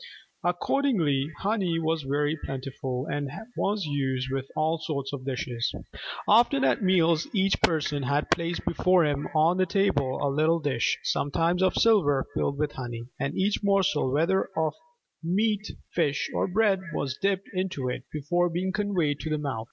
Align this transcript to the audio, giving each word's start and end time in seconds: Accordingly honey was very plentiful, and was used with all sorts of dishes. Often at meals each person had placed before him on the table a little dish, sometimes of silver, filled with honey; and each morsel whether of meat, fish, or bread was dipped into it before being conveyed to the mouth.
Accordingly 0.43 1.29
honey 1.41 1.77
was 1.77 2.01
very 2.01 2.35
plentiful, 2.43 3.05
and 3.05 3.29
was 3.55 3.85
used 3.85 4.31
with 4.31 4.49
all 4.55 4.79
sorts 4.79 5.13
of 5.13 5.23
dishes. 5.25 5.71
Often 6.27 6.63
at 6.63 6.81
meals 6.81 7.27
each 7.35 7.61
person 7.61 8.01
had 8.01 8.31
placed 8.31 8.65
before 8.65 9.05
him 9.05 9.27
on 9.35 9.57
the 9.57 9.67
table 9.67 10.17
a 10.19 10.25
little 10.27 10.59
dish, 10.59 10.97
sometimes 11.03 11.61
of 11.61 11.75
silver, 11.75 12.25
filled 12.33 12.57
with 12.57 12.71
honey; 12.71 13.09
and 13.19 13.35
each 13.37 13.59
morsel 13.61 14.11
whether 14.11 14.49
of 14.57 14.73
meat, 15.21 15.67
fish, 15.93 16.31
or 16.33 16.47
bread 16.47 16.81
was 16.95 17.15
dipped 17.21 17.47
into 17.53 17.87
it 17.87 18.01
before 18.11 18.49
being 18.49 18.71
conveyed 18.71 19.19
to 19.19 19.29
the 19.29 19.37
mouth. 19.37 19.59